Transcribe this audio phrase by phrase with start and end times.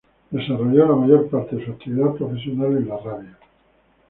[0.31, 3.35] Desarrolló la mayor parte de su actividad profesional en la radio.